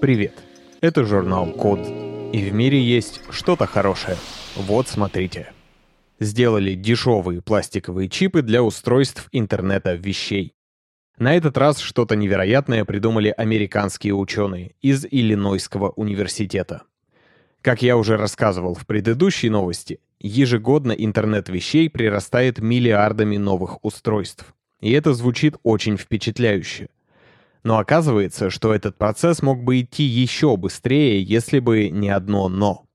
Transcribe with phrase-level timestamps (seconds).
[0.00, 0.32] Привет,
[0.80, 1.80] это журнал Код,
[2.32, 4.16] и в мире есть что-то хорошее.
[4.56, 5.52] Вот смотрите.
[6.18, 10.54] Сделали дешевые пластиковые чипы для устройств интернета вещей.
[11.18, 16.84] На этот раз что-то невероятное придумали американские ученые из Иллинойского университета.
[17.60, 24.54] Как я уже рассказывал в предыдущей новости, ежегодно интернет вещей прирастает миллиардами новых устройств.
[24.80, 26.88] И это звучит очень впечатляюще.
[27.62, 32.86] Но оказывается, что этот процесс мог бы идти еще быстрее, если бы не одно «но».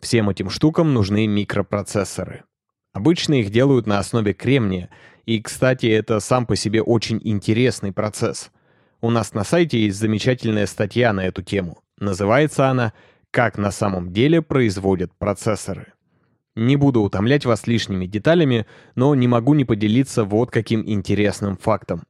[0.00, 2.44] Всем этим штукам нужны микропроцессоры.
[2.92, 4.90] Обычно их делают на основе кремния,
[5.24, 8.50] и, кстати, это сам по себе очень интересный процесс.
[9.00, 11.82] У нас на сайте есть замечательная статья на эту тему.
[11.98, 12.92] Называется она
[13.30, 15.92] «Как на самом деле производят процессоры».
[16.54, 22.04] Не буду утомлять вас лишними деталями, но не могу не поделиться вот каким интересным фактом.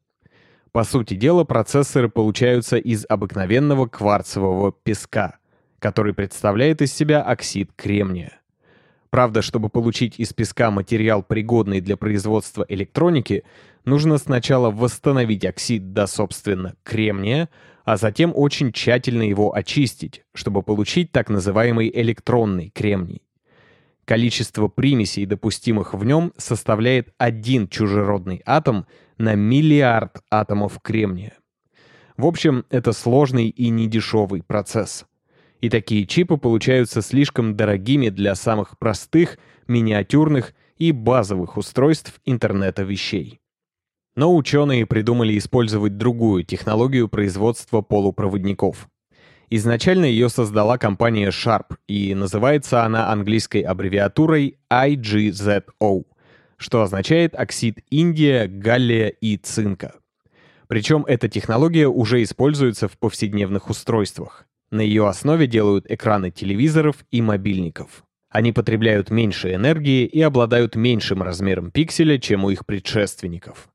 [0.77, 5.39] По сути дела, процессоры получаются из обыкновенного кварцевого песка,
[5.79, 8.43] который представляет из себя оксид кремния.
[9.09, 13.45] Правда, чтобы получить из песка материал, пригодный для производства электроники,
[13.87, 17.49] нужно сначала восстановить оксид до, собственно, кремния,
[17.87, 23.23] а затем очень тщательно его очистить, чтобы получить так называемый электронный кремний.
[24.05, 28.85] Количество примесей, допустимых в нем, составляет один чужеродный атом
[29.19, 31.39] на миллиард атомов кремния.
[32.17, 35.05] В общем, это сложный и недешевый процесс.
[35.61, 43.41] И такие чипы получаются слишком дорогими для самых простых, миниатюрных и базовых устройств интернета вещей.
[44.15, 48.89] Но ученые придумали использовать другую технологию производства полупроводников.
[49.49, 56.05] Изначально ее создала компания Sharp, и называется она английской аббревиатурой IGZO,
[56.57, 59.95] что означает оксид индия, галлия и цинка.
[60.69, 64.47] Причем эта технология уже используется в повседневных устройствах.
[64.71, 68.05] На ее основе делают экраны телевизоров и мобильников.
[68.31, 73.69] Они потребляют меньше энергии и обладают меньшим размером пикселя, чем у их предшественников.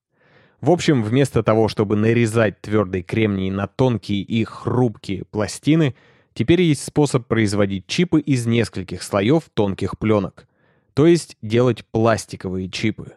[0.60, 5.96] В общем, вместо того, чтобы нарезать твердый кремний на тонкие и хрупкие пластины,
[6.34, 10.46] теперь есть способ производить чипы из нескольких слоев тонких пленок.
[10.94, 13.16] То есть делать пластиковые чипы.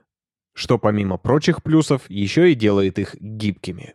[0.52, 3.94] Что помимо прочих плюсов, еще и делает их гибкими.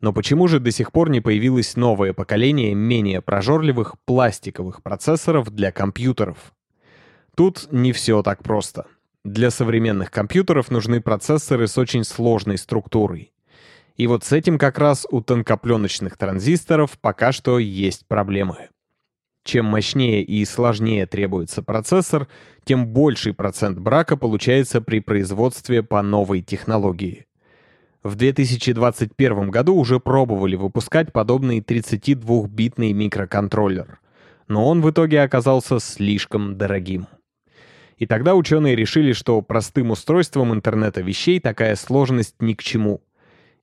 [0.00, 5.72] Но почему же до сих пор не появилось новое поколение менее прожорливых пластиковых процессоров для
[5.72, 6.54] компьютеров?
[7.36, 8.86] Тут не все так просто.
[9.24, 13.32] Для современных компьютеров нужны процессоры с очень сложной структурой.
[13.96, 18.68] И вот с этим как раз у тонкопленочных транзисторов пока что есть проблемы.
[19.48, 22.28] Чем мощнее и сложнее требуется процессор,
[22.64, 27.24] тем больший процент брака получается при производстве по новой технологии.
[28.02, 34.00] В 2021 году уже пробовали выпускать подобный 32-битный микроконтроллер,
[34.48, 37.06] но он в итоге оказался слишком дорогим.
[37.96, 43.00] И тогда ученые решили, что простым устройствам интернета вещей такая сложность ни к чему.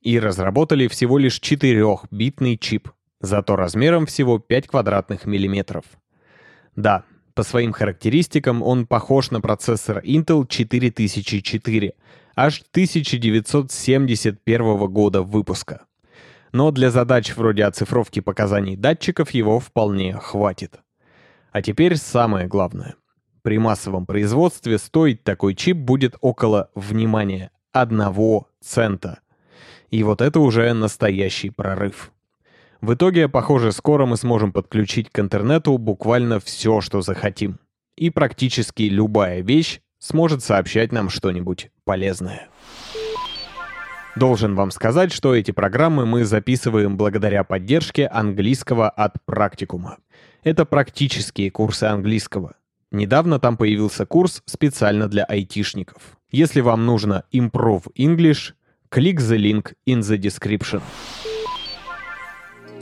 [0.01, 2.90] И разработали всего лишь 4-битный чип,
[3.25, 5.86] зато размером всего 5 квадратных миллиметров.
[6.75, 7.03] Да,
[7.34, 11.94] по своим характеристикам он похож на процессор Intel 4004,
[12.36, 15.81] аж 1971 года выпуска.
[16.53, 20.80] Но для задач вроде оцифровки показаний датчиков его вполне хватит.
[21.52, 22.96] А теперь самое главное.
[23.42, 29.19] При массовом производстве стоить такой чип будет около, внимания, одного цента.
[29.92, 32.13] И вот это уже настоящий прорыв.
[32.85, 37.57] В итоге, похоже, скоро мы сможем подключить к интернету буквально все, что захотим.
[37.97, 42.47] И практически любая вещь сможет сообщать нам что-нибудь полезное.
[44.16, 49.97] Должен вам сказать, что эти программы мы записываем благодаря поддержке английского от практикума.
[50.44, 52.53] Это практические курсы английского.
[52.91, 56.19] Недавно там появился курс специально для айтишников.
[56.29, 58.53] Если вам нужно Improve English,
[58.91, 60.84] click the link in the description.